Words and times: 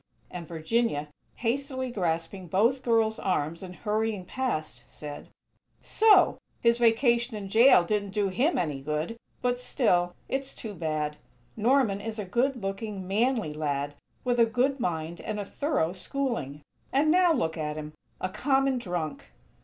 and 0.31 0.47
Virginia, 0.47 1.09
hastily 1.35 1.91
grasping 1.91 2.47
both 2.47 2.81
girls' 2.81 3.19
arms 3.19 3.61
and 3.61 3.75
hurrying 3.75 4.25
past, 4.25 4.83
said: 4.87 5.29
"So!! 5.83 6.39
His 6.59 6.79
vacation 6.79 7.37
in 7.37 7.49
jail 7.49 7.83
didn't 7.83 8.09
do 8.09 8.29
him 8.29 8.57
any 8.57 8.81
good! 8.81 9.15
But, 9.43 9.59
still, 9.59 10.15
it's 10.27 10.55
too 10.55 10.73
bad. 10.73 11.17
Norman 11.55 12.01
is 12.01 12.17
a 12.17 12.25
good 12.25 12.63
looking, 12.63 13.07
manly 13.07 13.53
lad, 13.53 13.93
with 14.23 14.39
a 14.39 14.45
good 14.47 14.79
mind 14.79 15.21
and 15.21 15.39
a 15.39 15.45
thorough 15.45 15.93
schooling. 15.93 16.63
And 16.91 17.11
now 17.11 17.31
look 17.31 17.55
at 17.55 17.77
him! 17.77 17.93
A 18.19 18.27
_common 18.29 18.79
drunk!! 18.79 19.27